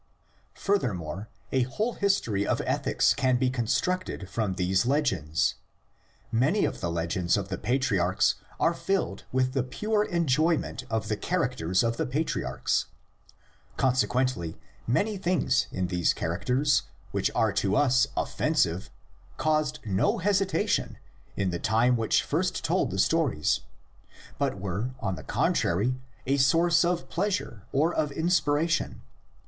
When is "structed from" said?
3.67-4.55